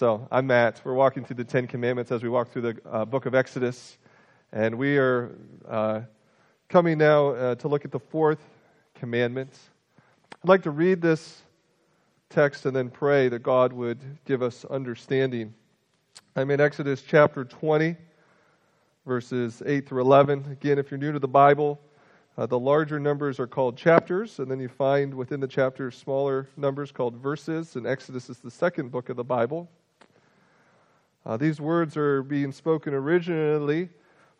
[0.00, 0.80] So, I'm Matt.
[0.82, 3.98] We're walking through the Ten Commandments as we walk through the uh, book of Exodus.
[4.50, 5.36] And we are
[5.68, 6.00] uh,
[6.70, 8.38] coming now uh, to look at the fourth
[8.94, 9.52] commandment.
[10.42, 11.42] I'd like to read this
[12.30, 15.52] text and then pray that God would give us understanding.
[16.34, 17.94] I'm in Exodus chapter 20,
[19.04, 20.46] verses 8 through 11.
[20.50, 21.78] Again, if you're new to the Bible,
[22.38, 26.48] uh, the larger numbers are called chapters, and then you find within the chapters smaller
[26.56, 29.68] numbers called verses, and Exodus is the second book of the Bible.
[31.24, 33.90] Uh, these words are being spoken originally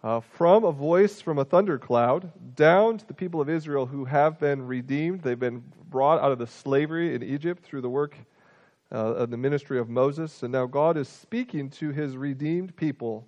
[0.02, 4.38] uh, from a voice from a thundercloud down to the people of Israel who have
[4.38, 5.23] been redeemed.
[5.23, 8.16] They've been brought out of the slavery in Egypt through the work
[8.93, 10.43] uh, of the ministry of Moses.
[10.43, 13.27] And now God is speaking to his redeemed people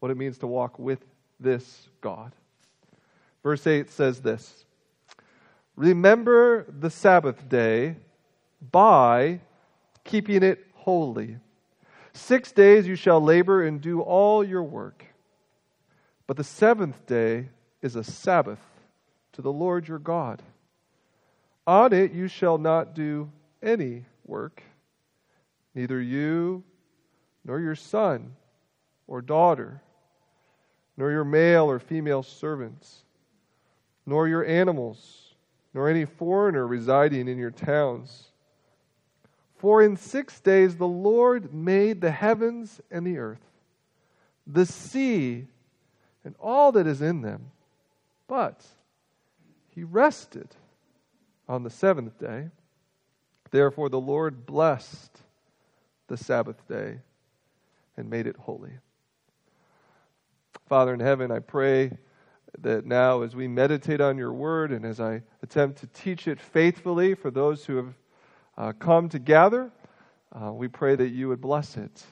[0.00, 1.04] what it means to walk with
[1.40, 2.32] this God.
[3.42, 4.66] Verse 8 says this
[5.76, 7.96] Remember the Sabbath day
[8.70, 9.40] by
[10.04, 11.38] keeping it holy.
[12.14, 15.04] Six days you shall labor and do all your work.
[16.26, 17.48] But the seventh day
[17.82, 18.60] is a Sabbath
[19.32, 20.42] to the Lord your God.
[21.66, 23.30] On it you shall not do
[23.62, 24.62] any work,
[25.74, 26.62] neither you,
[27.44, 28.36] nor your son
[29.06, 29.82] or daughter,
[30.96, 33.02] nor your male or female servants,
[34.06, 35.34] nor your animals,
[35.74, 38.30] nor any foreigner residing in your towns.
[39.64, 43.40] For in six days the Lord made the heavens and the earth,
[44.46, 45.46] the sea,
[46.22, 47.50] and all that is in them.
[48.28, 48.62] But
[49.70, 50.48] he rested
[51.48, 52.50] on the seventh day.
[53.52, 55.22] Therefore, the Lord blessed
[56.08, 56.98] the Sabbath day
[57.96, 58.72] and made it holy.
[60.68, 61.96] Father in heaven, I pray
[62.58, 66.38] that now as we meditate on your word and as I attempt to teach it
[66.38, 67.94] faithfully for those who have
[68.56, 69.70] uh, come together.
[70.32, 72.04] uh, we pray that you would bless it.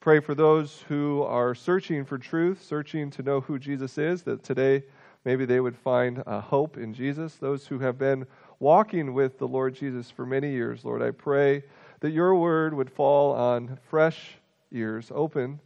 [0.00, 4.42] Pray for those who are searching for truth, searching to know who Jesus is, that
[4.42, 4.84] today
[5.24, 7.34] maybe they would find uh, hope in Jesus.
[7.34, 8.26] Those who have been
[8.60, 11.64] walking with the Lord Jesus for many years, Lord, I pray
[12.00, 14.36] that your word would fall on fresh
[14.72, 15.60] ears, open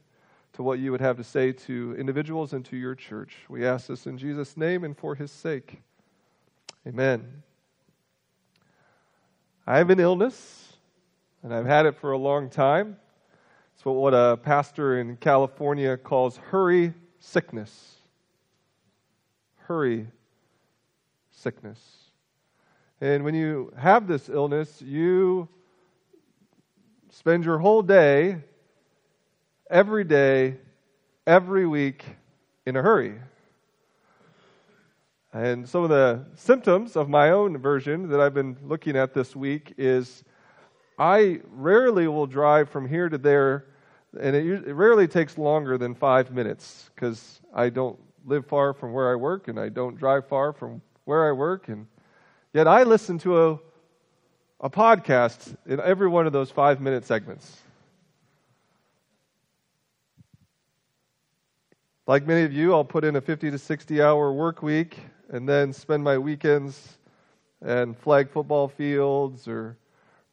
[0.55, 3.37] to what you would have to say to individuals and to your church.
[3.49, 5.81] We ask this in Jesus' name and for his sake.
[6.87, 7.43] Amen.
[9.65, 10.73] I have an illness,
[11.45, 12.97] and I've had it for a long time.
[13.75, 17.95] It's what a pastor in California calls hurry sickness.
[19.59, 20.09] Hurry
[21.31, 21.79] sickness.
[23.01, 25.49] And when you have this illness, you
[27.11, 28.39] spend your whole day,
[29.71, 30.57] every day,
[31.25, 32.05] every week
[32.67, 33.15] in a hurry.
[35.33, 39.35] And some of the symptoms of my own version that I've been looking at this
[39.35, 40.25] week is
[40.99, 43.65] I rarely will drive from here to there,
[44.21, 48.93] and it, it rarely takes longer than five minutes because I don't live far from
[48.93, 51.69] where I work and I don't drive far from where I work.
[51.69, 51.87] And
[52.53, 53.59] yet I listen to a,
[54.61, 57.59] a podcast in every one of those five minute segments.
[62.07, 64.99] Like many of you, I'll put in a 50 to 60 hour work week
[65.33, 66.99] and then spend my weekends
[67.63, 69.79] and flag football fields or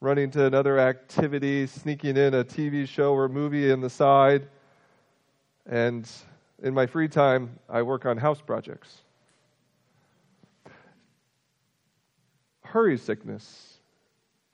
[0.00, 4.46] running to another activity, sneaking in a TV show or movie in the side.
[5.66, 6.08] And
[6.62, 8.98] in my free time, I work on house projects.
[12.62, 13.78] Hurry sickness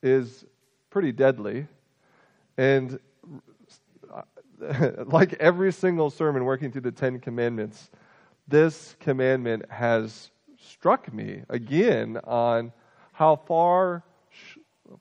[0.03, 0.45] is
[0.91, 1.67] pretty deadly.
[2.57, 3.01] And
[5.07, 7.91] like every single sermon working through the Ten Commandments,
[8.49, 10.31] this commandment has
[10.67, 12.73] struck me again on
[13.13, 14.03] how far,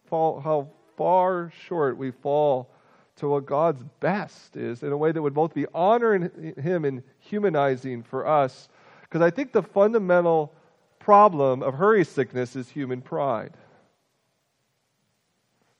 [0.09, 2.71] how far short we fall
[3.17, 7.03] to what God's best is in a way that would both be honoring Him and
[7.19, 8.69] humanizing for us.
[9.01, 10.53] Because I think the fundamental
[10.99, 13.53] problem of hurry sickness is human pride.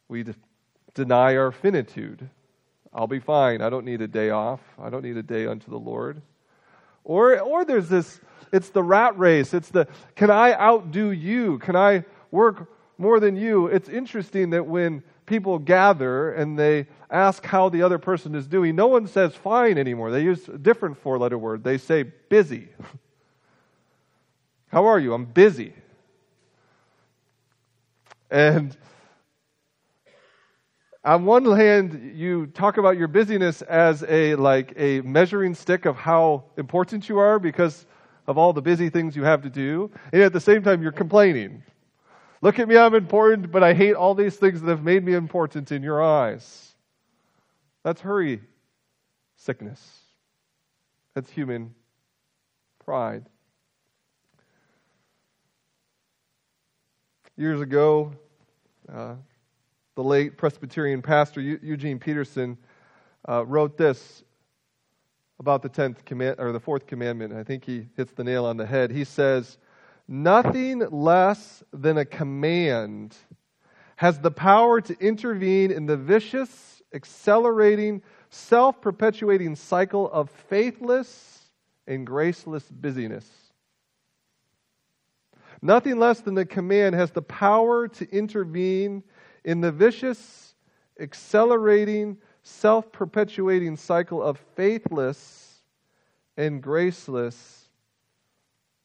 [0.07, 0.35] We de-
[0.93, 2.29] deny our finitude.
[2.93, 3.61] I'll be fine.
[3.61, 4.61] I don't need a day off.
[4.79, 6.21] I don't need a day unto the Lord.
[7.03, 8.21] Or, or there's this
[8.51, 9.53] it's the rat race.
[9.53, 11.59] It's the, can I outdo you?
[11.59, 13.67] Can I work more than you?
[13.67, 18.75] It's interesting that when people gather and they ask how the other person is doing,
[18.75, 20.11] no one says fine anymore.
[20.11, 21.63] They use a different four letter word.
[21.63, 22.69] They say busy.
[24.67, 25.13] how are you?
[25.13, 25.73] I'm busy.
[28.29, 28.75] And
[31.03, 35.95] on one hand, you talk about your busyness as a like a measuring stick of
[35.95, 37.85] how important you are because
[38.27, 40.91] of all the busy things you have to do, and at the same time, you're
[40.91, 41.63] complaining.
[42.41, 45.13] Look at me, I'm important, but I hate all these things that have made me
[45.13, 46.75] important in your eyes.
[47.83, 48.41] That's hurry
[49.37, 49.79] sickness.
[51.13, 51.73] That's human
[52.83, 53.25] pride.
[57.37, 58.13] Years ago,
[58.91, 59.15] uh,
[59.95, 62.57] the late Presbyterian pastor Eugene Peterson
[63.27, 64.23] uh, wrote this
[65.39, 67.33] about the tenth command or the fourth commandment.
[67.33, 68.91] I think he hits the nail on the head.
[68.91, 69.57] He says,
[70.07, 73.15] "Nothing less than a command
[73.97, 81.51] has the power to intervene in the vicious, accelerating, self-perpetuating cycle of faithless
[81.87, 83.51] and graceless busyness."
[85.61, 89.03] Nothing less than the command has the power to intervene
[89.43, 90.55] in the vicious,
[90.99, 95.63] accelerating, self perpetuating cycle of faithless
[96.37, 97.69] and graceless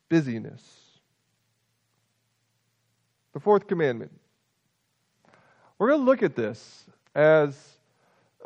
[0.09, 0.63] busyness.
[3.35, 4.13] The fourth commandment.
[5.79, 7.79] We're going to look at this as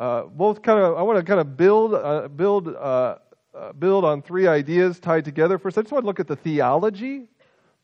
[0.01, 3.19] uh, both kind of, I want to kind of build, uh, build, uh,
[3.55, 5.59] uh, build on three ideas tied together.
[5.59, 7.29] First, I just want to look at the theology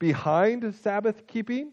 [0.00, 1.70] behind Sabbath keeping,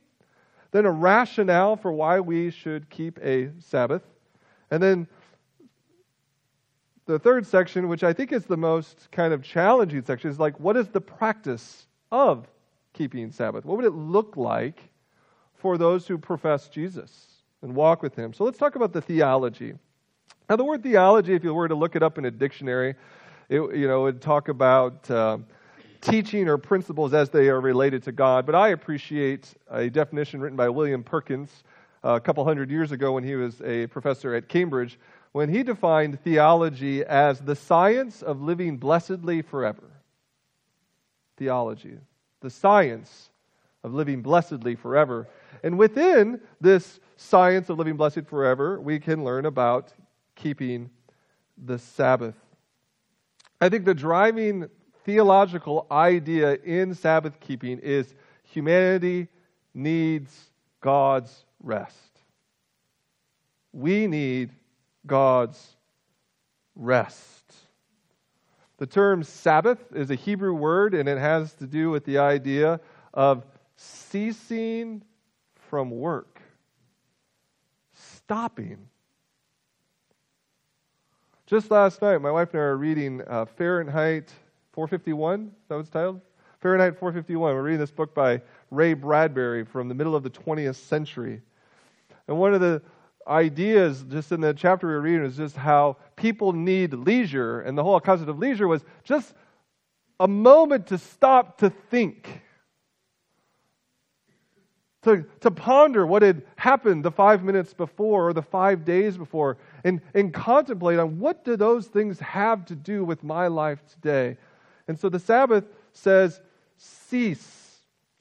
[0.71, 4.04] then a rationale for why we should keep a Sabbath,
[4.69, 5.07] and then
[7.07, 10.59] the third section, which I think is the most kind of challenging section, is like,
[10.59, 12.48] what is the practice of
[12.94, 13.65] keeping Sabbath?
[13.65, 14.77] What would it look like
[15.56, 17.27] for those who profess Jesus
[17.62, 18.33] and walk with Him?
[18.33, 19.74] So let's talk about the theology.
[20.50, 22.95] Now, the word theology, if you were to look it up in a dictionary,
[23.50, 25.38] it, you know, would talk about uh,
[26.01, 28.45] teaching or principles as they are related to God.
[28.45, 31.63] But I appreciate a definition written by William Perkins
[32.04, 35.00] uh, a couple hundred years ago when he was a professor at Cambridge
[35.31, 39.91] when he defined theology as the science of living blessedly forever.
[41.38, 41.97] Theology,
[42.41, 43.29] the science
[43.83, 45.27] of living blessedly forever.
[45.63, 49.94] And within this science of living blessed forever, we can learn about
[50.35, 50.89] keeping
[51.57, 52.35] the Sabbath.
[53.59, 54.69] I think the driving
[55.03, 58.13] theological idea in Sabbath keeping is
[58.44, 59.27] humanity
[59.73, 60.51] needs
[60.81, 61.95] God's rest.
[63.73, 64.51] We need
[65.07, 65.75] God's
[66.75, 67.56] rest.
[68.77, 72.80] The term Sabbath is a Hebrew word, and it has to do with the idea
[73.13, 73.45] of
[73.75, 75.01] ceasing
[75.69, 76.42] from work,
[77.94, 78.77] stopping.
[81.48, 84.31] Just last night, my wife and I were reading uh, Fahrenheit
[84.74, 85.51] 451.
[85.69, 86.21] That was titled?
[86.59, 87.56] Fahrenheit 451.
[87.56, 91.42] We're reading this book by Ray Bradbury from the middle of the 20th century.
[92.27, 92.81] And one of the
[93.27, 97.62] ideas just in the chapter we were reading is just how people need leisure.
[97.62, 99.33] And the whole concept of leisure was just
[100.19, 102.41] a moment to stop to think,
[105.03, 109.57] to, to ponder what had happened the five minutes before or the five days before,
[109.83, 114.38] and, and contemplate on what do those things have to do with my life today.
[114.88, 116.41] And so the Sabbath says,
[116.77, 117.80] cease.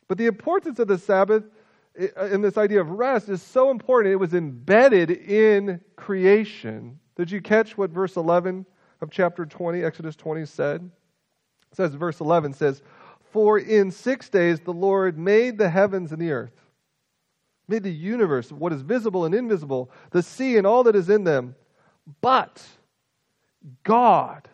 [0.08, 1.44] But the importance of the Sabbath
[1.96, 4.12] in this idea of rest is so important.
[4.12, 6.98] It was embedded in creation.
[7.16, 8.66] Did you catch what verse 11
[9.00, 10.90] of chapter 20, Exodus 20 said?
[11.70, 12.82] It says, verse 11 says,
[13.32, 16.60] For in six days the Lord made the heavens and the earth,
[17.68, 21.24] made the universe, what is visible and invisible, the sea and all that is in
[21.24, 21.54] them.
[22.20, 22.62] But
[23.82, 24.48] God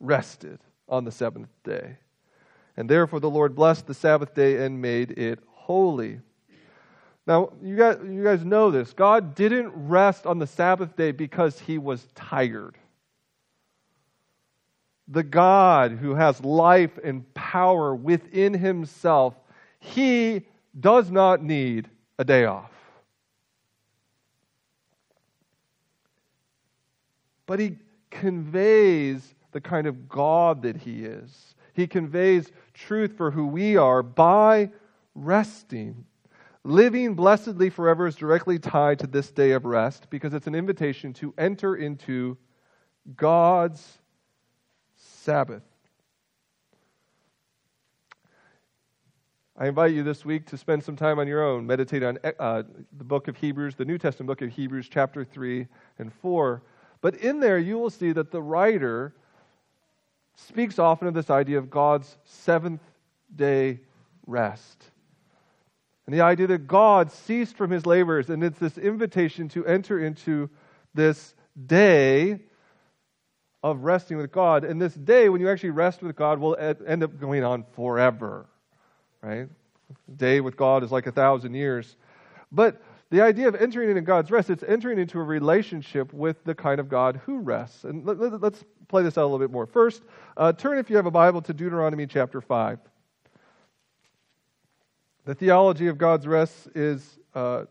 [0.00, 1.98] rested on the seventh day.
[2.76, 6.20] And therefore the Lord blessed the Sabbath day and made it holy.
[7.26, 8.92] Now, you guys, you guys know this.
[8.92, 12.76] God didn't rest on the Sabbath day because he was tired.
[15.08, 19.34] The God who has life and power within himself,
[19.78, 20.46] he
[20.78, 22.70] does not need a day off.
[27.46, 27.76] But he
[28.10, 31.54] conveys the kind of God that he is.
[31.72, 34.70] He conveys truth for who we are by
[35.14, 36.04] resting.
[36.64, 41.12] Living blessedly forever is directly tied to this day of rest because it's an invitation
[41.14, 42.36] to enter into
[43.16, 43.98] God's
[44.96, 45.62] Sabbath.
[49.56, 52.62] I invite you this week to spend some time on your own, meditate on uh,
[52.96, 55.66] the book of Hebrews, the New Testament book of Hebrews, chapter 3
[55.98, 56.62] and 4.
[57.00, 59.14] But in there, you will see that the writer
[60.34, 62.82] speaks often of this idea of God's seventh
[63.34, 63.80] day
[64.26, 64.90] rest.
[66.10, 70.04] And the idea that God ceased from his labors, and it's this invitation to enter
[70.04, 70.50] into
[70.92, 71.36] this
[71.68, 72.40] day
[73.62, 74.64] of resting with God.
[74.64, 78.46] And this day, when you actually rest with God, will end up going on forever,
[79.22, 79.46] right?
[80.16, 81.94] Day with God is like a thousand years.
[82.50, 86.56] But the idea of entering into God's rest, it's entering into a relationship with the
[86.56, 87.84] kind of God who rests.
[87.84, 89.66] And let, us play this out a little bit more.
[89.66, 90.02] First,
[90.36, 92.80] uh, turn, if you have a Bible, to Deuteronomy chapter 5.
[95.24, 97.18] The theology of God's rest is.
[97.34, 97.64] Uh,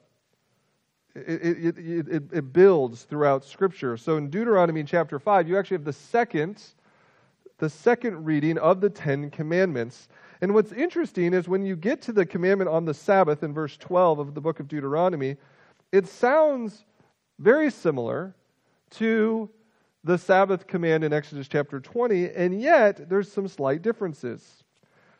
[1.15, 3.97] it, it, it, it, builds throughout Scripture.
[3.97, 6.61] So in Deuteronomy chapter 5, you actually have the second,
[7.57, 10.07] the second reading of the Ten Commandments.
[10.41, 13.75] And what's interesting is when you get to the commandment on the Sabbath in verse
[13.77, 15.35] 12 of the book of Deuteronomy,
[15.91, 16.85] it sounds
[17.39, 18.35] very similar
[18.91, 19.49] to
[20.03, 24.63] the Sabbath command in Exodus chapter 20, and yet there's some slight differences.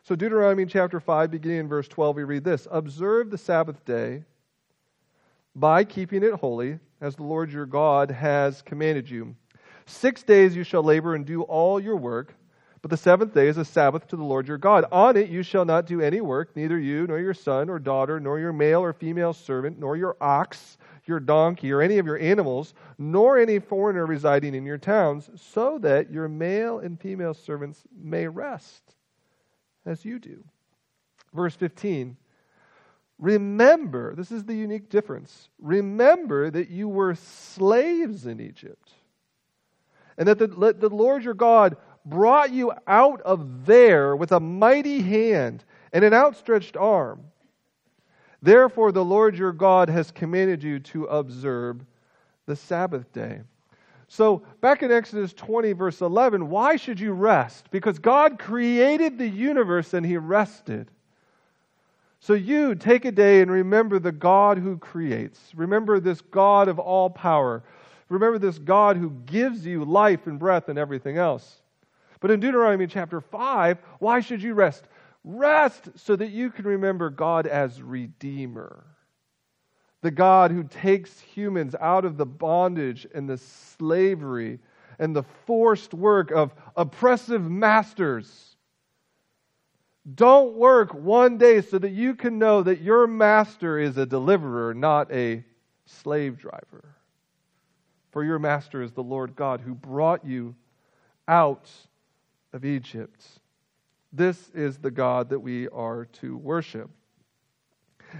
[0.02, 4.24] So, Deuteronomy chapter 5, beginning in verse 12, we read this Observe the Sabbath day
[5.54, 9.34] by keeping it holy, as the Lord your God has commanded you.
[9.86, 12.34] Six days you shall labor and do all your work
[12.82, 14.86] but the seventh day is a Sabbath to the Lord your God.
[14.90, 18.18] On it you shall not do any work, neither you, nor your son or daughter,
[18.18, 22.18] nor your male or female servant, nor your ox, your donkey, or any of your
[22.18, 27.82] animals, nor any foreigner residing in your towns, so that your male and female servants
[28.02, 28.94] may rest
[29.86, 30.44] as you do.
[31.32, 32.16] Verse 15.
[33.18, 35.50] Remember, this is the unique difference.
[35.60, 38.90] Remember that you were slaves in Egypt,
[40.16, 45.02] and that the, the Lord your God brought you out of there with a mighty
[45.02, 47.24] hand and an outstretched arm.
[48.42, 51.84] Therefore, the Lord your God has commanded you to observe
[52.46, 53.42] the Sabbath day.
[54.12, 57.70] So, back in Exodus 20, verse 11, why should you rest?
[57.70, 60.90] Because God created the universe and He rested.
[62.18, 65.52] So, you take a day and remember the God who creates.
[65.54, 67.62] Remember this God of all power.
[68.08, 71.62] Remember this God who gives you life and breath and everything else.
[72.18, 74.88] But in Deuteronomy chapter 5, why should you rest?
[75.22, 78.84] Rest so that you can remember God as Redeemer.
[80.02, 84.58] The God who takes humans out of the bondage and the slavery
[84.98, 88.56] and the forced work of oppressive masters.
[90.14, 94.72] Don't work one day so that you can know that your master is a deliverer,
[94.72, 95.44] not a
[95.84, 96.96] slave driver.
[98.10, 100.54] For your master is the Lord God who brought you
[101.28, 101.70] out
[102.52, 103.24] of Egypt.
[104.12, 106.90] This is the God that we are to worship.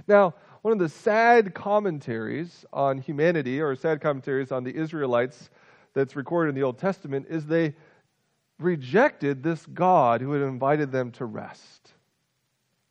[0.06, 5.50] Now, one of the sad commentaries on humanity, or sad commentaries on the Israelites
[5.94, 7.74] that's recorded in the Old Testament, is they
[8.58, 11.92] rejected this God who had invited them to rest.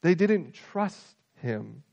[0.01, 1.83] They didn't trust him.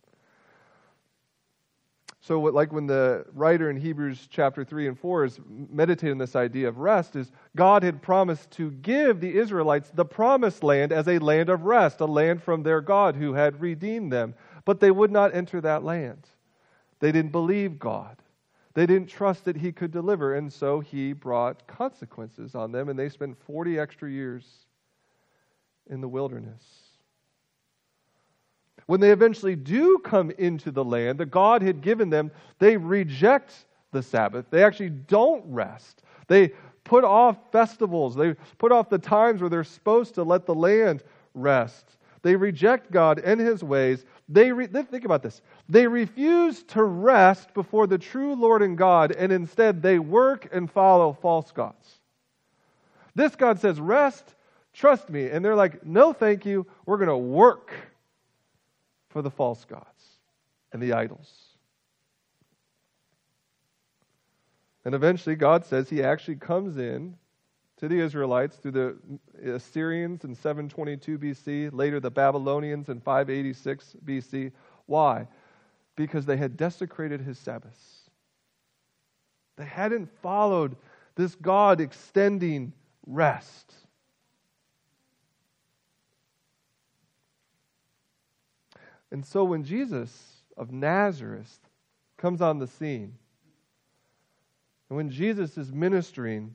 [2.21, 6.35] So, what, like when the writer in Hebrews chapter 3 and 4 is meditating this
[6.35, 11.07] idea of rest, is God had promised to give the Israelites the promised land as
[11.07, 14.35] a land of rest, a land from their God who had redeemed them.
[14.67, 16.29] But they would not enter that land.
[17.01, 18.19] They didn't believe God.
[18.75, 22.99] They didn't trust that He could deliver, and so He brought consequences on them, and
[22.99, 24.67] they spent 40 extra years
[25.89, 26.63] in the wilderness.
[28.85, 33.53] When they eventually do come into the land that God had given them, they reject
[33.93, 34.47] the Sabbath.
[34.51, 36.03] They actually don't rest.
[36.29, 36.53] They
[36.85, 38.15] put off festivals.
[38.15, 41.03] They put off the times where they're supposed to let the land
[41.35, 41.96] rest.
[42.27, 44.05] They reject God and his ways.
[44.29, 45.41] They re- think about this.
[45.69, 50.69] They refuse to rest before the true Lord and God, and instead they work and
[50.69, 52.01] follow false gods.
[53.15, 54.35] This God says, Rest,
[54.73, 55.29] trust me.
[55.29, 56.67] And they're like, No, thank you.
[56.85, 57.71] We're going to work
[59.11, 59.87] for the false gods
[60.73, 61.33] and the idols.
[64.85, 67.15] And eventually, God says He actually comes in
[67.79, 68.97] to the Israelites through the
[69.55, 74.53] Assyrians in 722 BC, later the Babylonians in 586 BC.
[74.87, 75.29] Why?
[75.95, 78.11] Because they had desecrated His Sabbaths.
[79.57, 80.77] They hadn't followed
[81.17, 82.73] this God extending
[83.07, 83.75] rest.
[89.11, 91.59] And so when Jesus of Nazareth
[92.17, 93.15] comes on the scene,
[94.89, 96.55] and when Jesus is ministering,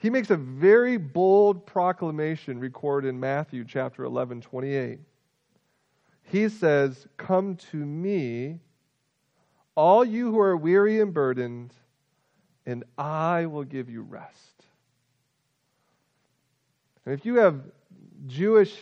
[0.00, 4.98] he makes a very bold proclamation recorded in Matthew chapter 11, 28.
[6.22, 8.60] He says, Come to me,
[9.74, 11.74] all you who are weary and burdened,
[12.64, 14.64] and I will give you rest.
[17.04, 17.60] And if you have
[18.26, 18.74] Jewish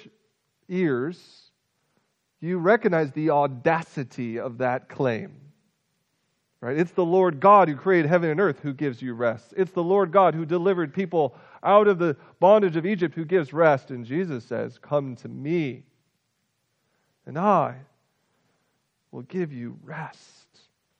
[0.69, 1.51] ears,
[2.41, 5.48] you recognize the audacity of that claim.
[6.61, 6.77] Right?
[6.77, 9.55] It's the Lord God who created heaven and earth who gives you rest.
[9.57, 13.53] It's the Lord God who delivered people out of the bondage of Egypt who gives
[13.53, 13.91] rest.
[13.91, 15.85] And Jesus says, Come to me,
[17.27, 17.77] and I
[19.13, 20.19] will give you rest.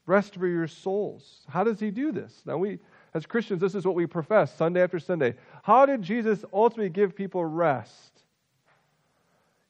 [0.07, 1.41] rest for your souls.
[1.49, 2.43] How does he do this?
[2.47, 2.79] Now, we,
[3.15, 5.35] as Christians, this is what we profess Sunday after Sunday.
[5.63, 8.23] How did Jesus ultimately give people rest?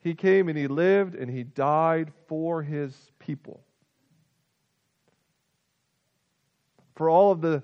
[0.00, 3.62] He came and he lived and he died for his people.
[6.98, 7.62] For all of the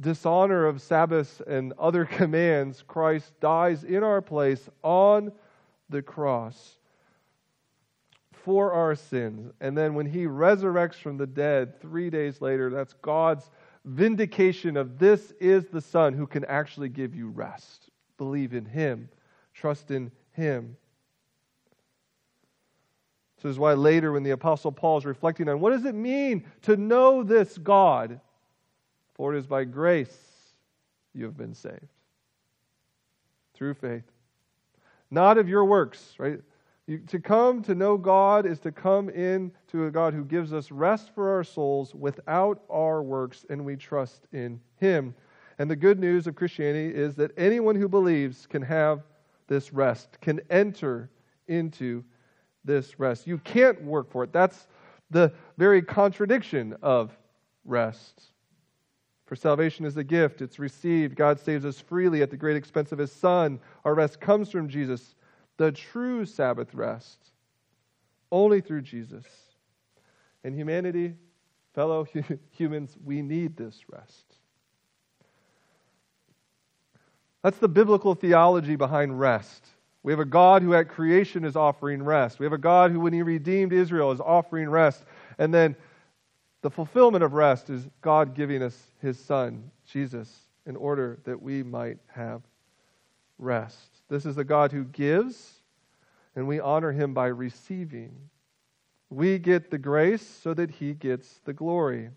[0.00, 5.30] dishonor of Sabbaths and other commands, Christ dies in our place on
[5.90, 6.78] the cross
[8.32, 9.52] for our sins.
[9.60, 13.50] And then when he resurrects from the dead three days later, that's God's
[13.84, 17.90] vindication of this is the Son who can actually give you rest.
[18.16, 19.10] Believe in him,
[19.52, 20.78] trust in him.
[23.36, 25.94] So this is why later, when the Apostle Paul is reflecting on what does it
[25.94, 28.18] mean to know this God,
[29.22, 30.18] for it is by grace
[31.14, 31.86] you have been saved
[33.54, 34.02] through faith,
[35.12, 36.40] not of your works, right?
[36.88, 40.52] You, to come to know God is to come in to a God who gives
[40.52, 45.14] us rest for our souls without our works, and we trust in Him.
[45.60, 49.04] And the good news of Christianity is that anyone who believes can have
[49.46, 51.10] this rest, can enter
[51.46, 52.02] into
[52.64, 53.28] this rest.
[53.28, 54.32] You can't work for it.
[54.32, 54.66] That's
[55.10, 57.16] the very contradiction of
[57.64, 58.31] rest.
[59.32, 61.16] For salvation is a gift, it's received.
[61.16, 63.60] God saves us freely at the great expense of His Son.
[63.82, 65.14] Our rest comes from Jesus
[65.56, 67.30] the true Sabbath rest
[68.30, 69.24] only through Jesus.
[70.44, 71.14] And humanity,
[71.74, 72.06] fellow
[72.50, 74.34] humans, we need this rest.
[77.42, 79.66] That's the biblical theology behind rest.
[80.02, 82.38] We have a God who at creation is offering rest.
[82.38, 85.06] We have a God who, when he redeemed Israel, is offering rest.
[85.38, 85.74] And then
[86.62, 90.32] the fulfillment of rest is God giving us his Son, Jesus,
[90.64, 92.42] in order that we might have
[93.38, 93.90] rest.
[94.08, 95.54] This is a God who gives,
[96.36, 98.14] and we honor him by receiving.
[99.10, 102.10] We get the grace so that he gets the glory.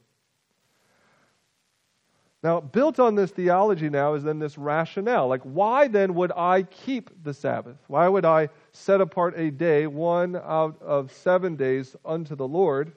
[2.43, 5.27] Now, built on this theology now is then this rationale.
[5.27, 7.77] Like, why then would I keep the Sabbath?
[7.87, 12.93] Why would I set apart a day, one out of seven days, unto the Lord?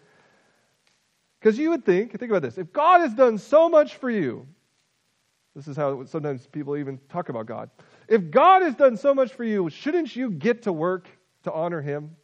[1.40, 4.46] Because you would think, think about this, if God has done so much for you,
[5.54, 7.70] this is how sometimes people even talk about God.
[8.08, 11.08] If God has done so much for you, shouldn't you get to work
[11.44, 12.16] to honor Him?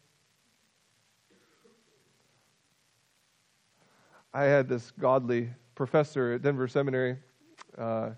[4.32, 7.16] I had this godly professor at Denver Seminary,
[7.78, 8.10] uh,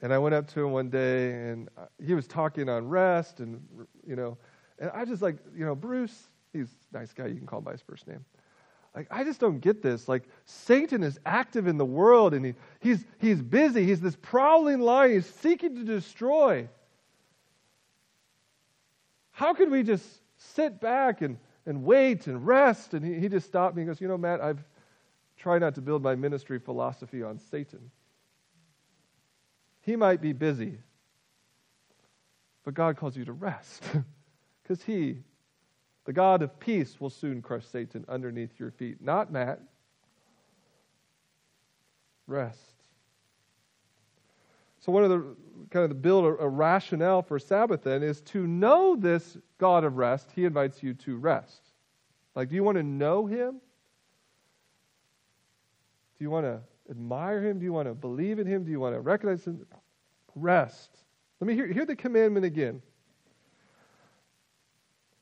[0.00, 1.68] and I went up to him one day, and
[2.02, 3.60] he was talking on rest, and
[4.06, 4.38] you know,
[4.78, 7.26] and I just like, you know, Bruce, he's a nice guy.
[7.26, 8.24] You can call him by his first name.
[8.94, 10.08] Like, I just don't get this.
[10.08, 13.84] Like, Satan is active in the world and he, he's, he's busy.
[13.84, 15.12] He's this prowling lion.
[15.12, 16.68] He's seeking to destroy.
[19.30, 20.04] How could we just
[20.36, 22.94] sit back and, and wait and rest?
[22.94, 24.62] And he, he just stopped me and goes, You know, Matt, I've
[25.36, 27.90] tried not to build my ministry philosophy on Satan.
[29.82, 30.78] He might be busy,
[32.64, 33.82] but God calls you to rest
[34.62, 35.22] because he
[36.10, 39.00] the God of peace will soon crush Satan underneath your feet.
[39.00, 39.60] Not Matt.
[42.26, 42.74] Rest.
[44.80, 45.36] So one of the
[45.70, 49.84] kind of the build a, a rationale for Sabbath then is to know this God
[49.84, 50.32] of rest.
[50.34, 51.60] He invites you to rest.
[52.34, 53.60] Like, do you want to know Him?
[56.18, 56.58] Do you want to
[56.90, 57.60] admire Him?
[57.60, 58.64] Do you want to believe in Him?
[58.64, 59.64] Do you want to recognize Him?
[60.34, 60.90] Rest.
[61.38, 62.82] Let me hear, hear the commandment again.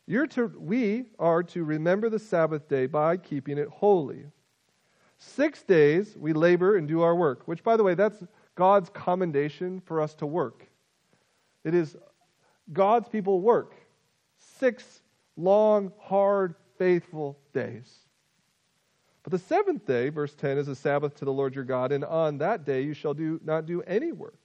[0.09, 4.25] You're to, we are to remember the Sabbath day by keeping it holy.
[5.18, 9.83] Six days we labor and do our work, which, by the way, that's God's commendation
[9.85, 10.66] for us to work.
[11.62, 11.94] It is
[12.73, 13.75] God's people work.
[14.38, 15.03] Six
[15.37, 17.94] long, hard, faithful days.
[19.25, 22.03] But the seventh day, verse 10, is a Sabbath to the Lord your God, and
[22.03, 24.38] on that day you shall do, not do any work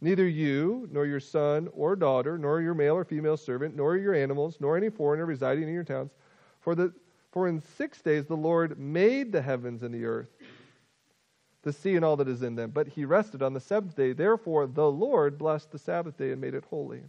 [0.00, 4.14] Neither you, nor your son or daughter, nor your male or female servant, nor your
[4.14, 6.10] animals, nor any foreigner residing in your towns.
[6.60, 6.92] For, the,
[7.32, 10.28] for in six days the Lord made the heavens and the earth,
[11.62, 12.70] the sea and all that is in them.
[12.70, 14.12] But he rested on the seventh day.
[14.14, 17.02] Therefore the Lord blessed the Sabbath day and made it holy.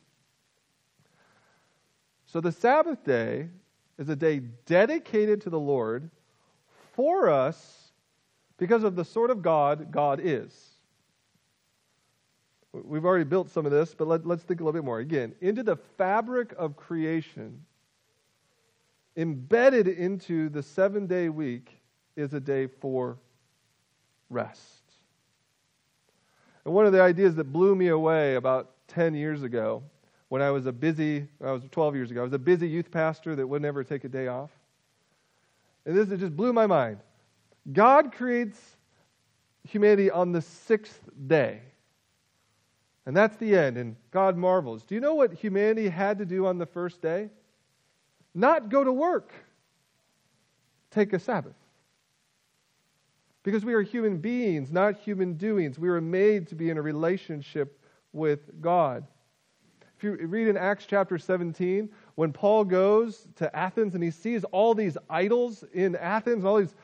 [2.26, 3.48] So the Sabbath day
[3.98, 6.10] is a day dedicated to the Lord
[6.94, 7.92] for us
[8.58, 10.71] because of the sort of God God is.
[12.74, 15.00] We've already built some of this, but let, us think a little bit more.
[15.00, 17.66] Again, into the fabric of creation,
[19.18, 21.82] embedded into the seven day week,
[22.16, 23.18] is a day for
[24.30, 24.82] rest.
[26.64, 29.84] And one of the ideas that blew me away about 10 years ago,
[30.30, 32.92] when I was a busy, I was 12 years ago, I was a busy youth
[32.92, 34.52] pastor that would never take a day off.
[35.86, 37.00] And this it just blew my mind.
[37.74, 38.60] God creates
[39.68, 41.62] humanity on the sixth day.
[43.06, 44.84] And that's the end, and God marvels.
[44.84, 47.30] Do you know what humanity had to do on the first day?
[48.34, 49.34] Not go to work,
[50.92, 51.56] take a Sabbath.
[53.44, 55.80] Because we are human beings, not human doings.
[55.80, 57.80] We were made to be in a relationship
[58.14, 59.04] with God.
[59.98, 64.44] If you read in Acts chapter 17, when Paul goes to Athens and he sees
[64.46, 66.76] all these idols in Athens, all these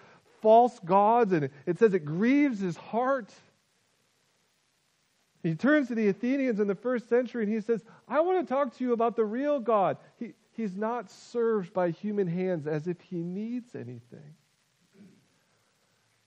[0.42, 3.34] false gods, and it says it grieves his heart.
[5.44, 8.54] He turns to the Athenians in the first century and he says, I want to
[8.54, 9.98] talk to you about the real God.
[10.20, 14.34] He, he's not served by human hands as if he needs anything.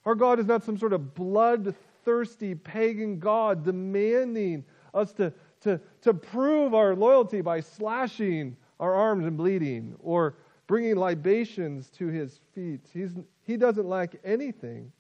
[0.05, 6.15] Our God is not some sort of bloodthirsty pagan God demanding us to, to, to
[6.15, 12.81] prove our loyalty by slashing our arms and bleeding or bringing libations to his feet.
[12.95, 13.11] He's,
[13.43, 14.91] he doesn't lack anything.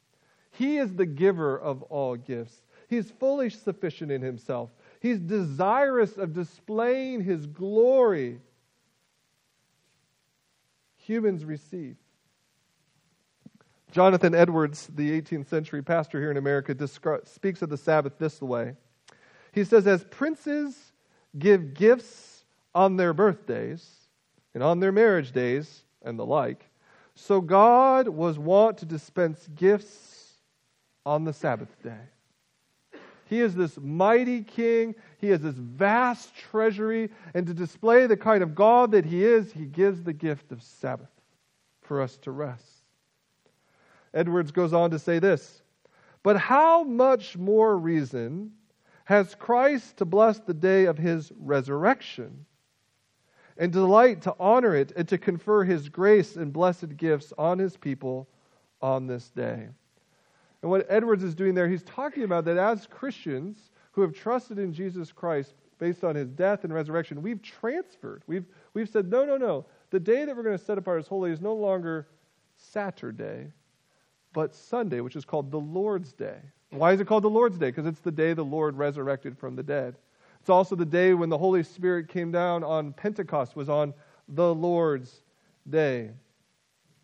[0.51, 2.62] He is the giver of all gifts.
[2.90, 4.68] He's fully sufficient in himself.
[4.98, 8.40] He's desirous of displaying his glory.
[10.96, 11.94] Humans receive.
[13.92, 16.76] Jonathan Edwards, the 18th century pastor here in America,
[17.24, 18.74] speaks of the Sabbath this way.
[19.53, 20.92] He says, As princes
[21.38, 23.88] give gifts on their birthdays
[24.53, 26.68] and on their marriage days and the like,
[27.14, 30.33] so God was wont to dispense gifts
[31.07, 32.00] on the Sabbath day.
[33.30, 34.96] He is this mighty king.
[35.18, 37.10] He has this vast treasury.
[37.32, 40.60] And to display the kind of God that he is, he gives the gift of
[40.60, 41.12] Sabbath
[41.80, 42.82] for us to rest.
[44.12, 45.62] Edwards goes on to say this
[46.24, 48.50] But how much more reason
[49.04, 52.46] has Christ to bless the day of his resurrection
[53.56, 57.76] and delight to honor it and to confer his grace and blessed gifts on his
[57.76, 58.28] people
[58.82, 59.68] on this day?
[60.62, 64.59] And what Edwards is doing there, he's talking about that as Christians who have trusted
[64.59, 68.23] in Jesus Christ based on his death and resurrection, we've transferred.
[68.27, 68.44] We've,
[68.75, 69.64] we've said, no, no, no.
[69.90, 72.07] The day that we're going to set apart as holy is no longer
[72.57, 73.51] Saturday,
[74.33, 76.38] but Sunday, which is called the Lord's Day.
[76.70, 77.68] Why is it called the Lord's Day?
[77.68, 79.96] Because it's the day the Lord resurrected from the dead.
[80.40, 83.92] It's also the day when the Holy Spirit came down on Pentecost, was on
[84.29, 85.23] the Lord's
[85.68, 86.11] Day.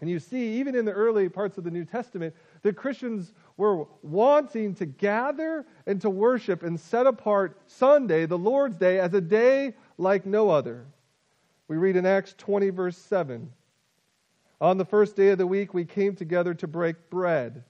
[0.01, 3.87] And you see, even in the early parts of the New Testament, the Christians were
[4.03, 9.21] wanting to gather and to worship and set apart Sunday, the Lord's Day, as a
[9.21, 10.87] day like no other.
[11.69, 13.51] We read in Acts 20, verse 7
[14.61, 17.65] On the first day of the week, we came together to break bread.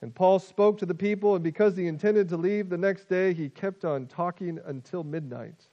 [0.00, 3.32] And Paul spoke to the people, and because he intended to leave the next day,
[3.32, 5.68] he kept on talking until midnight.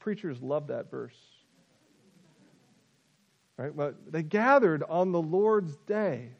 [0.00, 1.16] Preachers love that verse.
[3.56, 3.74] Right?
[3.74, 6.30] But they gathered on the Lord's day.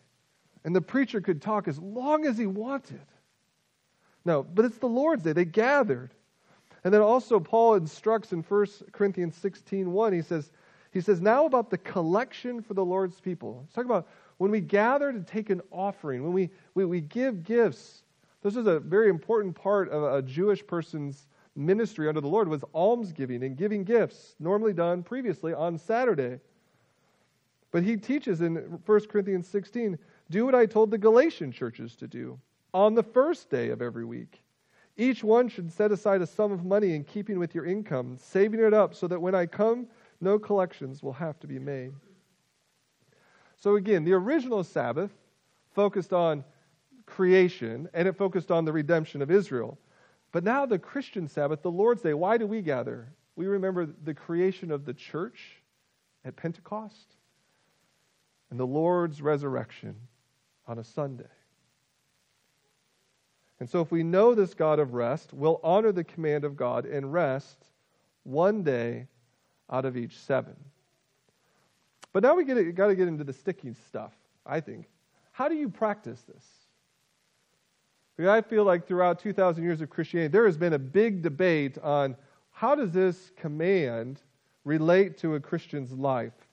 [0.64, 3.02] And the preacher could talk as long as he wanted.
[4.24, 5.32] No, but it's the Lord's day.
[5.32, 6.10] They gathered.
[6.82, 10.50] And then also Paul instructs in 1 Corinthians 16 1, he says,
[10.92, 13.64] he says, now about the collection for the Lord's people.
[13.66, 17.42] He's talking about when we gather to take an offering, when we, we, we give
[17.42, 18.02] gifts.
[18.42, 22.64] This is a very important part of a Jewish person's ministry under the Lord was
[22.74, 26.40] almsgiving and giving gifts, normally done previously on Saturday.
[27.70, 29.98] But he teaches in 1 Corinthians 16
[30.30, 32.38] do what I told the Galatian churches to do
[32.72, 34.42] on the first day of every week.
[34.96, 38.60] Each one should set aside a sum of money in keeping with your income, saving
[38.60, 39.88] it up so that when I come,
[40.20, 41.92] no collections will have to be made.
[43.56, 45.10] So, again, the original Sabbath
[45.72, 46.44] focused on
[47.06, 49.78] creation and it focused on the redemption of Israel.
[50.32, 53.08] But now, the Christian Sabbath, the Lord's Day, why do we gather?
[53.36, 55.62] We remember the creation of the church
[56.24, 57.14] at Pentecost
[58.50, 59.96] and the Lord's resurrection
[60.66, 61.24] on a Sunday.
[63.60, 66.86] And so, if we know this God of rest, we'll honor the command of God
[66.86, 67.66] and rest
[68.24, 69.06] one day
[69.70, 70.56] out of each seven.
[72.12, 74.12] But now we get got to get into the sticking stuff,
[74.44, 74.86] I think.
[75.32, 76.44] How do you practice this?
[78.16, 81.78] Because I feel like throughout 2,000 years of Christianity, there has been a big debate
[81.78, 82.16] on
[82.52, 84.22] how does this command
[84.64, 86.43] relate to a Christian's life?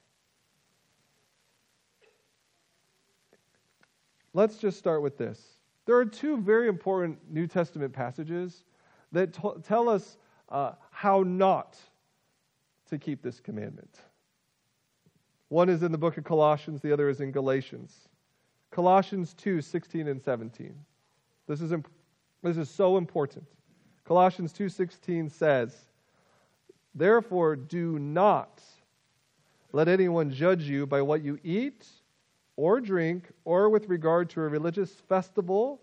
[4.33, 5.39] Let's just start with this.
[5.85, 8.63] There are two very important New Testament passages
[9.11, 10.17] that t- tell us
[10.49, 11.77] uh, how not
[12.89, 13.99] to keep this commandment.
[15.49, 18.07] One is in the book of Colossians, the other is in Galatians.
[18.69, 20.73] Colossians 2 16 and 17.
[21.47, 21.91] This is, imp-
[22.41, 23.45] this is so important.
[24.05, 25.89] Colossians 2:16 says,
[26.95, 28.61] "Therefore do not
[29.71, 31.87] let anyone judge you by what you eat
[32.55, 35.81] or drink, or with regard to a religious festival,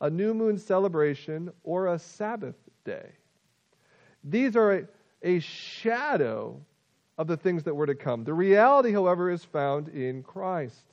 [0.00, 3.10] a new moon celebration, or a Sabbath day.
[4.24, 4.88] These are a,
[5.22, 6.60] a shadow
[7.18, 8.24] of the things that were to come.
[8.24, 10.92] The reality, however, is found in Christ.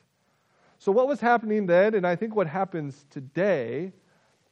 [0.77, 3.91] So, what was happening then, and I think what happens today,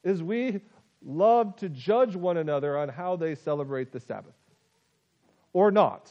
[0.04, 0.60] is we
[1.04, 4.34] love to judge one another on how they celebrate the Sabbath
[5.52, 6.10] or not.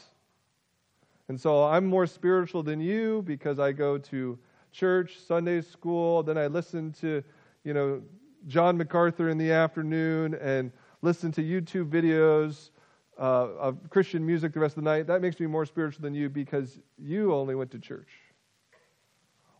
[1.28, 4.38] And so I'm more spiritual than you because I go to
[4.78, 7.22] church, Sunday school, then I listen to,
[7.64, 8.00] you know,
[8.46, 10.70] John MacArthur in the afternoon and
[11.02, 12.70] listen to YouTube videos
[13.18, 15.08] uh, of Christian music the rest of the night.
[15.08, 18.10] That makes me more spiritual than you because you only went to church.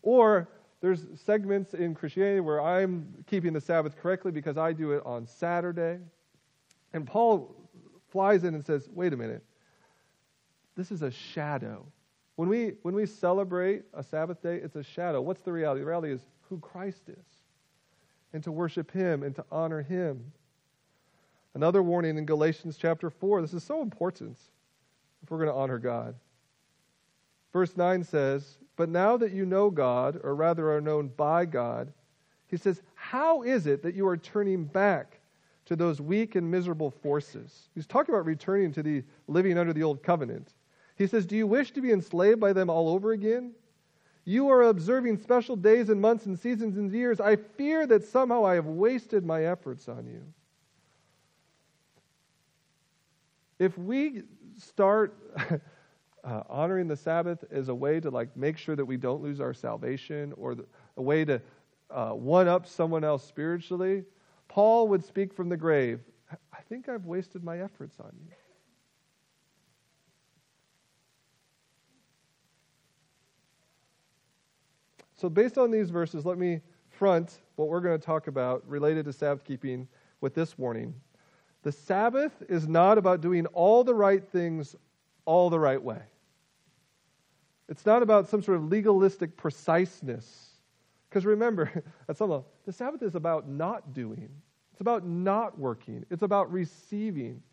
[0.01, 0.47] Or
[0.79, 5.27] there's segments in Christianity where I'm keeping the Sabbath correctly because I do it on
[5.27, 5.99] Saturday.
[6.93, 7.53] And Paul
[8.07, 9.43] flies in and says, wait a minute.
[10.77, 11.85] This is a shadow.
[12.39, 15.19] When we, when we celebrate a Sabbath day, it's a shadow.
[15.19, 15.81] What's the reality?
[15.81, 17.25] The reality is who Christ is,
[18.31, 20.31] and to worship Him and to honor Him.
[21.53, 23.41] Another warning in Galatians chapter 4.
[23.41, 24.37] This is so important
[25.21, 26.15] if we're going to honor God.
[27.51, 31.91] Verse 9 says, But now that you know God, or rather are known by God,
[32.47, 35.19] he says, How is it that you are turning back
[35.65, 37.67] to those weak and miserable forces?
[37.75, 40.53] He's talking about returning to the living under the old covenant.
[40.99, 43.53] He says, Do you wish to be enslaved by them all over again?
[44.25, 47.21] You are observing special days and months and seasons and years.
[47.21, 50.21] I fear that somehow I have wasted my efforts on you.
[53.57, 54.23] If we
[54.57, 55.17] start
[56.23, 59.39] uh, honoring the Sabbath as a way to like make sure that we don't lose
[59.39, 60.65] our salvation or the,
[60.97, 61.41] a way to
[61.89, 64.03] uh, one up someone else spiritually,
[64.49, 66.01] Paul would speak from the grave.
[66.53, 68.33] I think I've wasted my efforts on you.
[75.19, 79.03] So, based on these verses, let me front what we're going to talk about related
[79.03, 79.85] to Sabbath keeping
[80.21, 80.93] with this warning.
[81.63, 84.77] The Sabbath is not about doing all the right things
[85.25, 86.01] all the right way.
[87.67, 90.51] It's not about some sort of legalistic preciseness.
[91.09, 94.29] Because remember, at some level, the Sabbath is about not doing,
[94.71, 97.43] it's about not working, it's about receiving.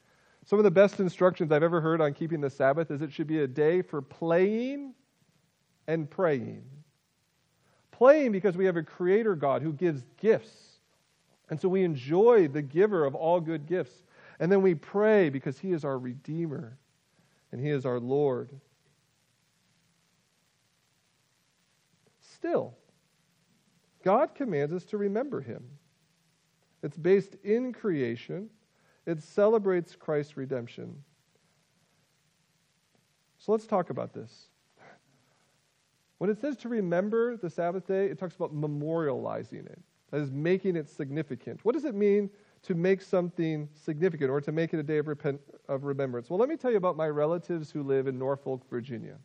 [0.44, 3.26] Some of the best instructions I've ever heard on keeping the Sabbath is it should
[3.26, 4.94] be a day for playing
[5.88, 6.62] and praying.
[7.96, 10.80] Playing because we have a creator God who gives gifts.
[11.48, 14.02] And so we enjoy the giver of all good gifts.
[14.38, 16.76] And then we pray because he is our Redeemer
[17.52, 18.50] and he is our Lord.
[22.20, 22.74] Still,
[24.04, 25.64] God commands us to remember him.
[26.82, 28.50] It's based in creation,
[29.06, 31.02] it celebrates Christ's redemption.
[33.38, 34.48] So let's talk about this.
[36.18, 39.78] When it says to remember the Sabbath day, it talks about memorializing it,
[40.10, 41.60] that is, making it significant.
[41.64, 42.30] What does it mean
[42.62, 46.30] to make something significant or to make it a day of, repent, of remembrance?
[46.30, 49.16] Well, let me tell you about my relatives who live in Norfolk, Virginia.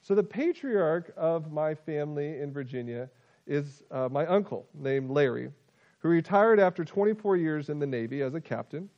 [0.00, 3.10] So, the patriarch of my family in Virginia
[3.46, 5.50] is uh, my uncle named Larry,
[5.98, 8.88] who retired after 24 years in the Navy as a captain.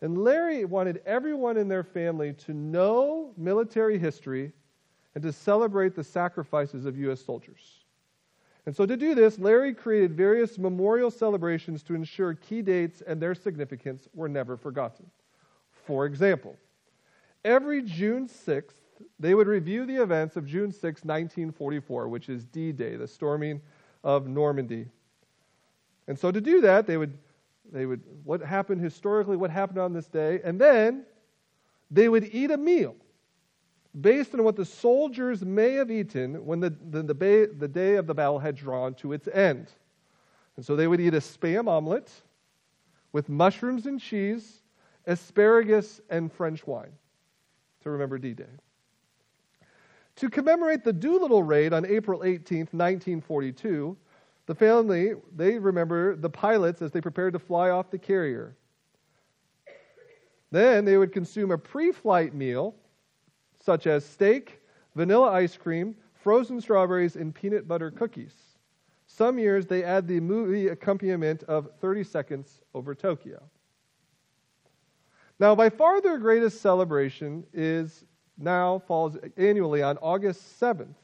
[0.00, 4.52] And Larry wanted everyone in their family to know military history
[5.14, 7.20] and to celebrate the sacrifices of U.S.
[7.20, 7.82] soldiers.
[8.64, 13.20] And so, to do this, Larry created various memorial celebrations to ensure key dates and
[13.20, 15.06] their significance were never forgotten.
[15.84, 16.56] For example,
[17.44, 18.74] every June 6th,
[19.18, 23.60] they would review the events of June 6, 1944, which is D Day, the storming
[24.04, 24.86] of Normandy.
[26.06, 27.18] And so, to do that, they would,
[27.72, 31.04] they would, what happened historically, what happened on this day, and then
[31.90, 32.94] they would eat a meal
[34.00, 38.06] based on what the soldiers may have eaten when the, the, the, the day of
[38.06, 39.68] the battle had drawn to its end.
[40.56, 42.10] And so they would eat a spam omelet
[43.12, 44.62] with mushrooms and cheese,
[45.06, 46.92] asparagus, and French wine
[47.82, 48.44] to remember D Day.
[50.16, 53.96] To commemorate the Doolittle raid on April 18, 1942,
[54.46, 58.56] the family, they remember the pilots as they prepared to fly off the carrier.
[60.50, 62.74] Then they would consume a pre flight meal
[63.64, 64.60] such as steak,
[64.94, 68.34] vanilla ice cream, frozen strawberries, and peanut butter cookies.
[69.06, 73.42] Some years they add the movie accompaniment of 30 Seconds over Tokyo.
[75.38, 78.04] Now, by far their greatest celebration is
[78.38, 80.94] now falls annually on August 7th.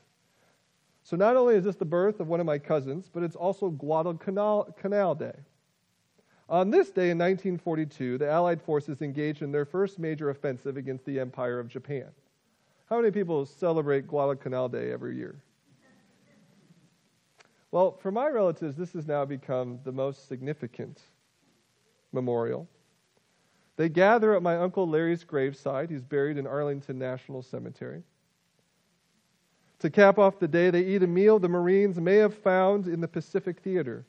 [1.03, 3.71] So not only is this the birth of one of my cousins, but it's also
[3.71, 5.35] Guadalcanal Day.
[6.49, 11.05] On this day in 1942, the Allied forces engaged in their first major offensive against
[11.05, 12.07] the Empire of Japan.
[12.89, 15.43] How many people celebrate Guadalcanal Day every year?
[17.71, 21.03] Well, for my relatives, this has now become the most significant
[22.13, 22.67] memorial.
[23.77, 25.91] They gather at my Uncle Larry's gravesite.
[25.91, 28.03] He's buried in Arlington National Cemetery.
[29.81, 33.01] To cap off the day, they eat a meal the Marines may have found in
[33.01, 34.07] the Pacific Theater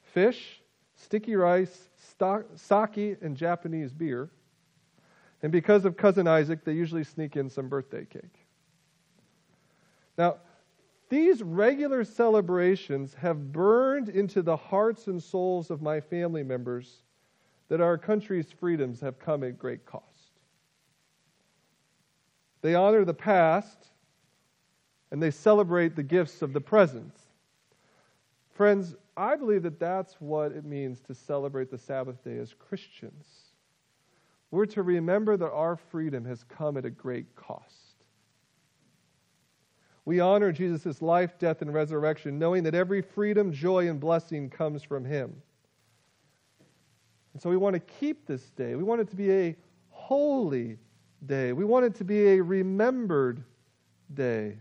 [0.00, 0.60] fish,
[0.96, 1.90] sticky rice,
[2.56, 4.30] sake, and Japanese beer.
[5.42, 8.46] And because of Cousin Isaac, they usually sneak in some birthday cake.
[10.16, 10.36] Now,
[11.08, 17.02] these regular celebrations have burned into the hearts and souls of my family members
[17.68, 20.06] that our country's freedoms have come at great cost.
[22.62, 23.88] They honor the past
[25.10, 27.14] and they celebrate the gifts of the present.
[28.54, 33.26] Friends, I believe that that's what it means to celebrate the Sabbath day as Christians.
[34.52, 37.96] We're to remember that our freedom has come at a great cost.
[40.04, 44.82] We honor Jesus' life, death, and resurrection, knowing that every freedom, joy, and blessing comes
[44.82, 45.32] from him.
[47.32, 48.74] And so we want to keep this day.
[48.74, 49.56] We want it to be a
[49.88, 50.76] holy
[51.24, 51.54] day.
[51.54, 53.42] We want it to be a remembered
[54.12, 54.58] day.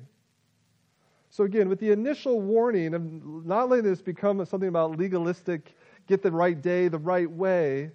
[1.31, 3.03] So, again, with the initial warning of
[3.45, 5.75] not letting this become something about legalistic,
[6.07, 7.91] get the right day the right way,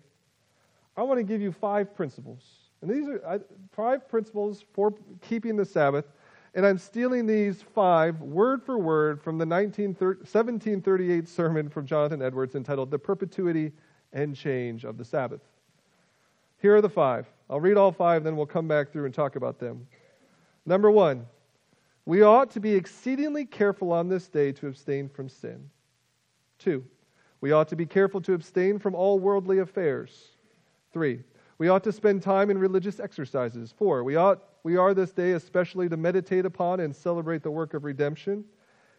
[0.97, 2.43] I want to give you five principles.
[2.81, 3.41] And these are
[3.73, 6.07] five principles for keeping the Sabbath
[6.57, 12.55] and I'm stealing these five word for word from the 1738 sermon from Jonathan Edwards
[12.55, 13.73] entitled The Perpetuity
[14.15, 15.43] and Change of the Sabbath.
[16.59, 17.27] Here are the five.
[17.51, 19.87] I'll read all five, then we'll come back through and talk about them.
[20.65, 21.27] Number one,
[22.07, 25.69] we ought to be exceedingly careful on this day to abstain from sin.
[26.59, 26.83] Two,
[27.43, 30.31] we ought to be careful to abstain from all worldly affairs.
[30.93, 31.23] Three,
[31.59, 33.73] we ought to spend time in religious exercises.
[33.77, 37.75] Four, we ought we are this day especially to meditate upon and celebrate the work
[37.75, 38.45] of redemption.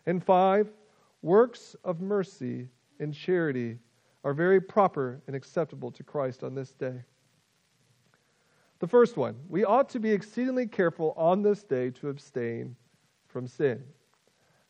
[0.06, 0.71] And five,
[1.21, 2.69] works of mercy
[3.00, 3.78] and charity
[4.23, 7.04] are very proper and acceptable to Christ on this day.
[8.80, 12.76] The first one, we ought to be exceedingly careful on this day to abstain
[13.28, 13.84] from sin.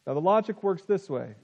[0.05, 1.35] Now, the logic works this way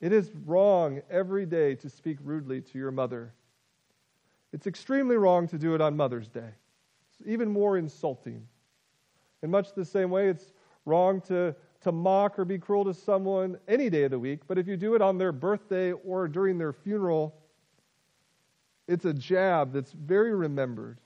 [0.00, 3.34] it is wrong every day to speak rudely to your mother.
[4.52, 6.50] It's extremely wrong to do it on Mother's Day
[7.08, 8.46] It's even more insulting.
[9.42, 10.52] In much the same way, it's
[10.84, 14.58] wrong to, to mock or be cruel to someone any day of the week, but
[14.58, 17.34] if you do it on their birthday or during their funeral,
[18.86, 20.98] it's a jab that's very remembered.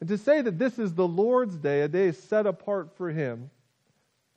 [0.00, 3.50] And to say that this is the Lord's day, a day set apart for Him,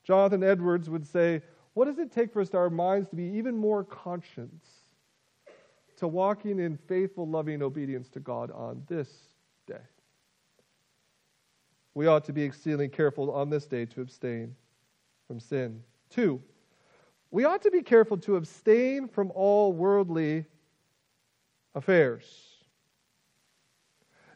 [0.04, 1.42] Jonathan Edwards would say,
[1.74, 4.85] What does it take for us, to our minds, to be even more conscious
[5.98, 9.10] to walking in faithful, loving obedience to God on this
[9.68, 9.82] day?
[11.96, 14.54] we ought to be exceedingly careful on this day to abstain
[15.28, 15.82] from sin.
[16.10, 16.42] Two,
[17.32, 20.46] we ought to be careful to abstain from all worldly
[21.74, 22.26] affairs.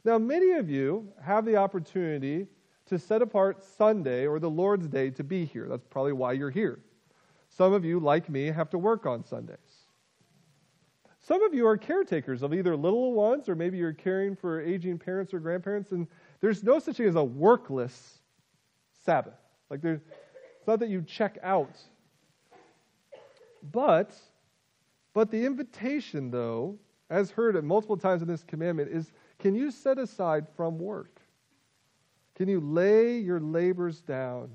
[0.05, 2.47] Now, many of you have the opportunity
[2.87, 5.67] to set apart Sunday or the Lord's Day to be here.
[5.69, 6.79] That's probably why you're here.
[7.49, 9.57] Some of you, like me, have to work on Sundays.
[11.29, 14.97] Some of you are caretakers of either little ones or maybe you're caring for aging
[14.97, 16.07] parents or grandparents, and
[16.41, 18.17] there's no such thing as a workless
[19.05, 19.35] Sabbath.
[19.69, 21.77] Like there's, it's not that you check out.
[23.71, 24.15] But,
[25.13, 26.79] but the invitation, though,
[27.11, 31.21] as heard at multiple times in this commandment, is can you set aside from work?
[32.33, 34.49] Can you lay your labors down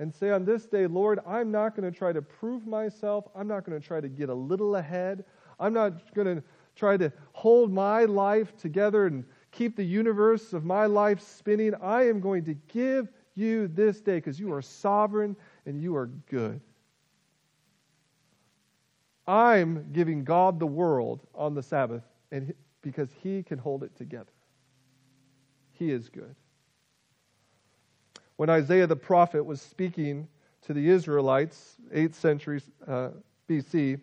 [0.00, 3.26] and say on this day, Lord, I'm not going to try to prove myself.
[3.32, 5.24] I'm not going to try to get a little ahead.
[5.58, 6.42] I'm not going to
[6.76, 11.74] try to hold my life together and keep the universe of my life spinning.
[11.80, 15.36] I am going to give you this day because you are sovereign
[15.66, 16.60] and you are good.
[19.26, 24.30] I'm giving God the world on the Sabbath and because he can hold it together.
[25.72, 26.34] He is good.
[28.36, 30.28] When Isaiah the prophet was speaking
[30.62, 33.10] to the Israelites, 8th century uh,
[33.48, 34.00] BC,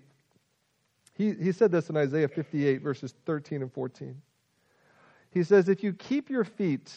[1.22, 4.20] he, he said this in Isaiah 58, verses 13 and 14.
[5.30, 6.92] He says, If you keep your feet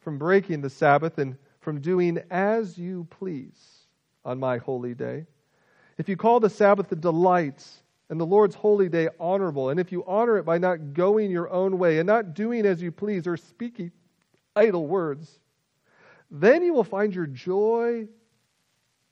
[0.00, 3.86] from breaking the Sabbath and from doing as you please
[4.24, 5.26] on my holy day,
[5.96, 7.64] if you call the Sabbath a delight
[8.10, 11.48] and the Lord's holy day honorable, and if you honor it by not going your
[11.48, 13.92] own way and not doing as you please or speaking
[14.56, 15.38] idle words,
[16.30, 18.08] then you will find your joy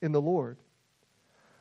[0.03, 0.59] in the Lord.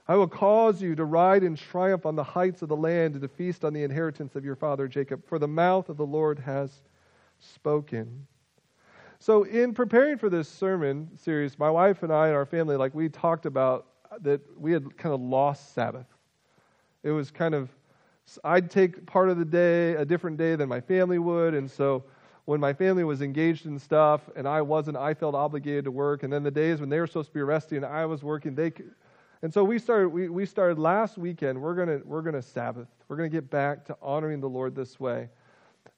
[0.07, 3.21] I will cause you to ride in triumph on the heights of the land and
[3.21, 6.39] to feast on the inheritance of your father Jacob, for the mouth of the Lord
[6.39, 6.81] has
[7.39, 8.27] spoken.
[9.19, 12.93] So, in preparing for this sermon series, my wife and I and our family, like
[12.93, 13.87] we talked about
[14.21, 16.07] that we had kind of lost Sabbath.
[17.03, 17.69] It was kind of,
[18.43, 21.53] I'd take part of the day, a different day than my family would.
[21.53, 22.03] And so
[22.45, 26.23] when my family was engaged in stuff and I wasn't, I felt obligated to work.
[26.23, 28.55] And then the days when they were supposed to be resting and I was working,
[28.55, 28.71] they,
[29.43, 31.61] and so we started, we, we started last weekend.
[31.61, 32.87] We're going to we're gonna Sabbath.
[33.09, 35.27] We're going to get back to honoring the Lord this way.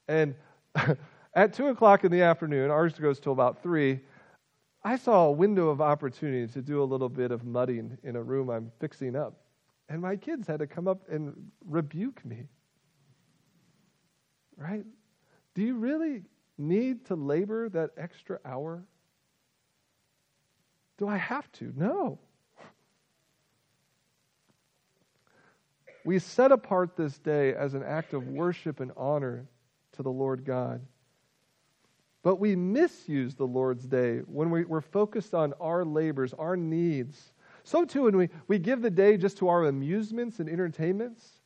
[0.08, 0.34] And
[1.34, 4.00] at 2 o'clock in the afternoon, ours goes till about 3,
[4.82, 8.22] I saw a window of opportunity to do a little bit of mudding in a
[8.22, 9.34] room I'm fixing up.
[9.88, 11.32] And my kids had to come up and
[11.64, 12.48] rebuke me.
[14.56, 14.84] Right?
[15.54, 16.24] Do you really
[16.58, 18.82] need to labor that extra hour?
[20.98, 21.72] Do I have to?
[21.76, 22.18] No.
[26.06, 29.44] We set apart this day as an act of worship and honor
[29.96, 30.80] to the Lord God.
[32.22, 37.32] But we misuse the Lord's day when we, are focused on our labors, our needs.
[37.64, 41.40] So, too, when we, we give the day just to our amusements and entertainments.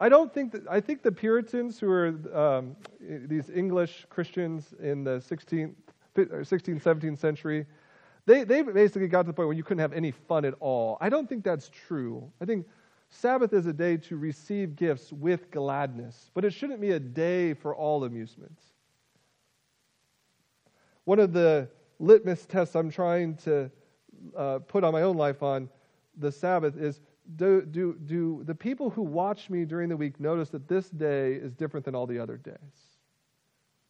[0.00, 5.04] I don't think that, I think the Puritans, who are um, these English Christians in
[5.04, 5.74] the 16th,
[6.16, 7.66] 16th 17th century,
[8.24, 10.96] they, they basically got to the point where you couldn't have any fun at all.
[11.02, 12.30] I don't think that's true.
[12.40, 12.66] I think
[13.10, 17.54] Sabbath is a day to receive gifts with gladness, but it shouldn't be a day
[17.54, 18.62] for all amusements.
[21.04, 23.70] One of the litmus tests I'm trying to
[24.36, 25.68] uh, put on my own life on
[26.16, 27.00] the Sabbath is
[27.36, 31.34] do, do, do the people who watch me during the week notice that this day
[31.34, 32.54] is different than all the other days?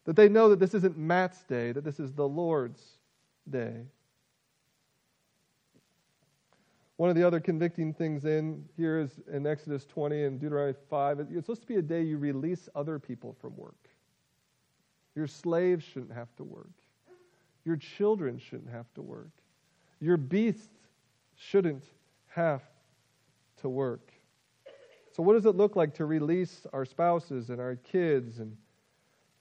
[0.05, 2.83] That they know that this isn't Matt's day, that this is the Lord's
[3.49, 3.85] day.
[7.01, 11.21] One of the other convicting things in here is in Exodus 20 and Deuteronomy 5.
[11.21, 13.89] It's supposed to be a day you release other people from work.
[15.15, 16.69] Your slaves shouldn't have to work.
[17.65, 19.31] Your children shouldn't have to work.
[19.99, 20.77] Your beasts
[21.37, 21.85] shouldn't
[22.27, 22.61] have
[23.63, 24.13] to work.
[25.13, 28.41] So, what does it look like to release our spouses and our kids?
[28.41, 28.55] And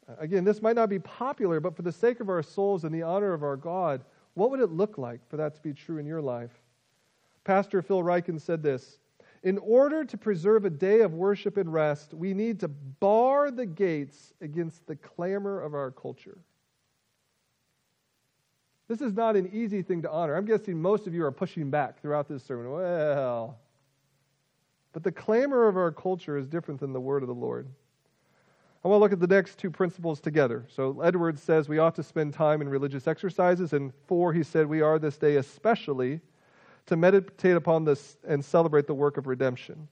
[0.08, 2.96] uh, again, this might not be popular, but for the sake of our souls and
[2.96, 4.06] the honor of our God,
[4.36, 6.54] what would it look like for that to be true in your life?
[7.50, 9.00] Pastor Phil Ryken said this
[9.42, 13.66] In order to preserve a day of worship and rest, we need to bar the
[13.66, 16.38] gates against the clamor of our culture.
[18.88, 20.36] This is not an easy thing to honor.
[20.36, 22.72] I'm guessing most of you are pushing back throughout this sermon.
[22.72, 23.58] Well,
[24.94, 27.68] but the clamor of our culture is different than the word of the Lord.
[28.86, 30.68] I want to look at the next two principles together.
[30.70, 34.68] So, Edwards says we ought to spend time in religious exercises, and four, he said
[34.68, 36.22] we are this day especially
[36.90, 39.88] to meditate upon this and celebrate the work of redemption.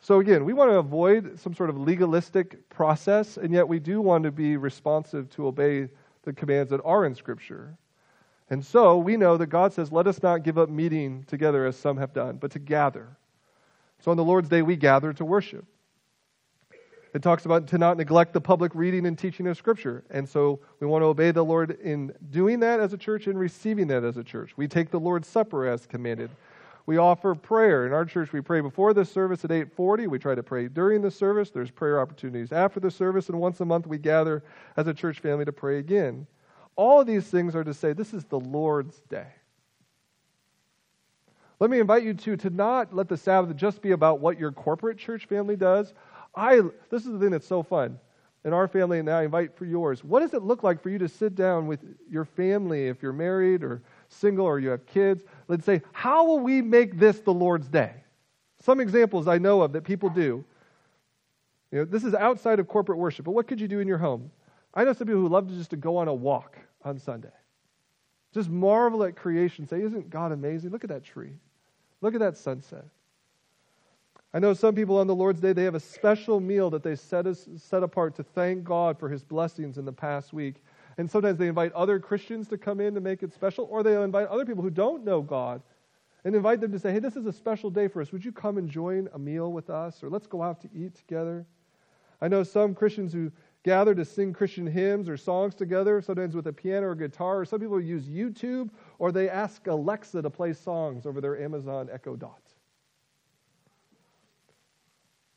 [0.00, 4.00] So, again, we want to avoid some sort of legalistic process, and yet we do
[4.00, 5.88] want to be responsive to obey
[6.22, 7.76] the commands that are in Scripture.
[8.50, 11.76] And so we know that God says, Let us not give up meeting together as
[11.76, 13.16] some have done, but to gather.
[14.00, 15.64] So on the Lord's Day, we gather to worship.
[17.14, 20.04] It talks about to not neglect the public reading and teaching of Scripture.
[20.10, 23.38] And so we want to obey the Lord in doing that as a church and
[23.38, 24.52] receiving that as a church.
[24.56, 26.30] We take the Lord's Supper as commanded.
[26.84, 27.86] We offer prayer.
[27.86, 30.06] In our church, we pray before the service at 840.
[30.06, 31.50] We try to pray during the service.
[31.50, 33.28] There's prayer opportunities after the service.
[33.28, 34.42] And once a month, we gather
[34.76, 36.26] as a church family to pray again.
[36.76, 39.26] All of these things are to say this is the Lord's day.
[41.60, 44.52] Let me invite you to, to not let the Sabbath just be about what your
[44.52, 45.92] corporate church family does.
[46.38, 46.60] I,
[46.90, 47.98] this is the thing that's so fun.
[48.44, 50.04] In our family, and I invite for yours.
[50.04, 53.12] What does it look like for you to sit down with your family, if you're
[53.12, 55.24] married or single or you have kids?
[55.48, 57.92] Let's say, how will we make this the Lord's day?
[58.62, 60.44] Some examples I know of that people do.
[61.72, 63.98] You know, this is outside of corporate worship, but what could you do in your
[63.98, 64.30] home?
[64.72, 67.28] I know some people who love to just to go on a walk on Sunday.
[68.32, 69.66] Just marvel at creation.
[69.66, 70.70] Say, isn't God amazing?
[70.70, 71.32] Look at that tree.
[72.00, 72.84] Look at that sunset.
[74.38, 76.94] I know some people on the Lord's Day, they have a special meal that they
[76.94, 80.62] set, as, set apart to thank God for his blessings in the past week.
[80.96, 84.04] And sometimes they invite other Christians to come in to make it special, or they'll
[84.04, 85.60] invite other people who don't know God
[86.24, 88.12] and invite them to say, hey, this is a special day for us.
[88.12, 90.04] Would you come and join a meal with us?
[90.04, 91.44] Or let's go out to eat together.
[92.20, 93.32] I know some Christians who
[93.64, 97.40] gather to sing Christian hymns or songs together, sometimes with a piano or guitar.
[97.40, 98.70] Or some people use YouTube,
[99.00, 102.47] or they ask Alexa to play songs over their Amazon Echo Dot.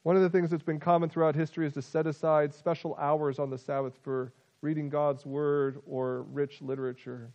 [0.04, 3.38] One of the things that's been common throughout history is to set aside special hours
[3.38, 7.32] on the Sabbath for reading God's Word or rich literature.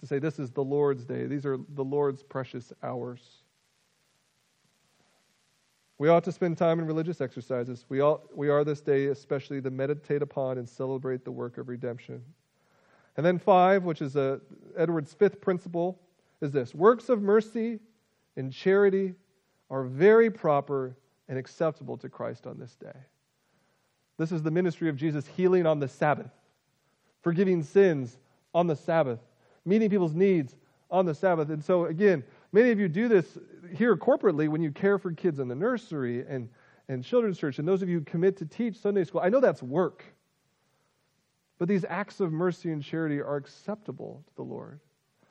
[0.00, 3.20] To say, this is the Lord's day, these are the Lord's precious hours.
[5.98, 7.84] We ought to spend time in religious exercises.
[7.90, 11.68] We, all, we are this day especially to meditate upon and celebrate the work of
[11.68, 12.22] redemption.
[13.18, 14.40] And then five, which is a,
[14.78, 16.00] Edward's fifth principle,
[16.40, 17.80] is this works of mercy
[18.36, 19.12] and charity
[19.68, 20.96] are very proper
[21.30, 22.98] and acceptable to Christ on this day.
[24.18, 26.32] This is the ministry of Jesus healing on the Sabbath,
[27.22, 28.18] forgiving sins
[28.52, 29.20] on the Sabbath,
[29.64, 30.56] meeting people's needs
[30.90, 31.48] on the Sabbath.
[31.48, 33.38] And so, again, many of you do this
[33.72, 36.48] here corporately when you care for kids in the nursery and,
[36.88, 37.60] and children's church.
[37.60, 40.04] And those of you who commit to teach Sunday school, I know that's work.
[41.58, 44.80] But these acts of mercy and charity are acceptable to the Lord.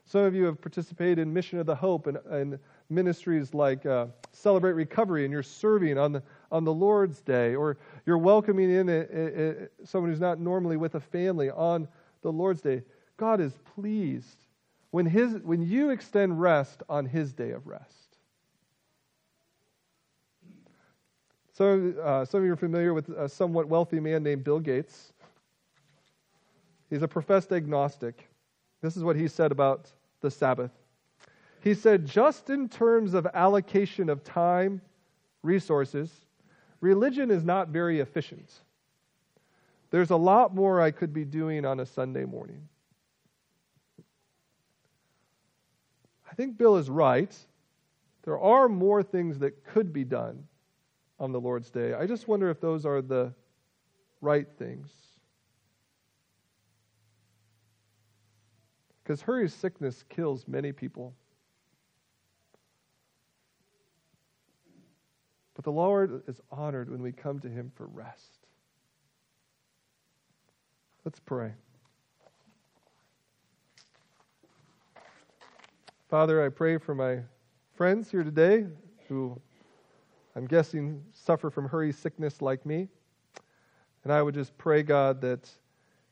[0.09, 2.57] Some of you have participated in Mission of the Hope and, and
[2.89, 7.77] ministries like uh, Celebrate Recovery, and you're serving on the, on the Lord's Day, or
[8.07, 9.53] you're welcoming in a, a, a,
[9.85, 11.87] someone who's not normally with a family on
[12.23, 12.81] the Lord's Day.
[13.17, 14.45] God is pleased
[14.89, 18.17] when, his, when you extend rest on His day of rest.
[21.53, 25.13] So, uh, some of you are familiar with a somewhat wealthy man named Bill Gates.
[26.89, 28.27] He's a professed agnostic.
[28.81, 29.91] This is what he said about
[30.21, 30.71] the Sabbath.
[31.61, 34.81] He said, just in terms of allocation of time,
[35.43, 36.11] resources,
[36.81, 38.51] religion is not very efficient.
[39.91, 42.67] There's a lot more I could be doing on a Sunday morning.
[46.29, 47.35] I think Bill is right.
[48.23, 50.47] There are more things that could be done
[51.19, 51.93] on the Lord's Day.
[51.93, 53.33] I just wonder if those are the
[54.21, 54.91] right things.
[59.09, 61.15] Because hurry sickness kills many people.
[65.55, 68.37] But the Lord is honored when we come to Him for rest.
[71.03, 71.53] Let's pray.
[76.07, 77.21] Father, I pray for my
[77.73, 78.67] friends here today
[79.07, 79.41] who
[80.35, 82.87] I'm guessing suffer from hurry sickness like me.
[84.03, 85.49] And I would just pray, God, that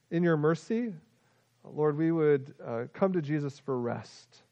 [0.10, 0.94] in your mercy,
[1.74, 4.44] Lord, we would uh, come to Jesus for rest.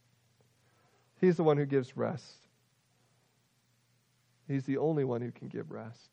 [1.21, 2.47] He's the one who gives rest.
[4.47, 6.09] He's the only one who can give rest.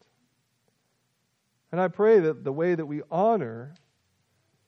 [1.70, 3.74] And I pray that the way that we honor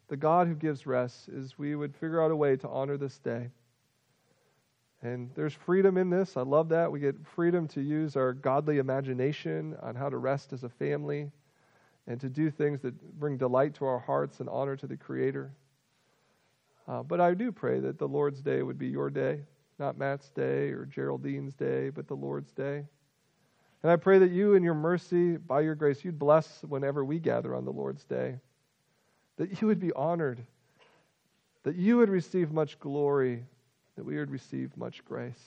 [0.09, 3.19] the God who gives rest is we would figure out a way to honor this
[3.19, 3.51] day.
[5.03, 6.37] And there's freedom in this.
[6.37, 6.91] I love that.
[6.91, 11.31] We get freedom to use our godly imagination on how to rest as a family
[12.07, 15.53] and to do things that bring delight to our hearts and honor to the Creator.
[16.87, 19.41] Uh, but I do pray that the Lord's day would be your day,
[19.79, 22.85] not Matt's day or Geraldine's day, but the Lord's day.
[23.83, 27.19] And I pray that you, in your mercy, by your grace, you'd bless whenever we
[27.19, 28.39] gather on the Lord's day,
[29.37, 30.43] that you would be honored,
[31.65, 33.45] that you would receive much glory,
[33.97, 35.43] that we would receive much grace.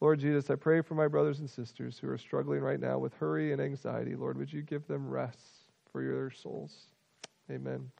[0.00, 3.14] Lord Jesus, I pray for my brothers and sisters who are struggling right now with
[3.14, 4.14] hurry and anxiety.
[4.14, 5.38] Lord, would you give them rest
[5.90, 6.74] for your souls?
[7.50, 7.90] Amen.